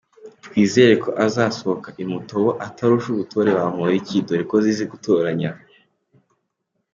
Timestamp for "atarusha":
2.67-3.07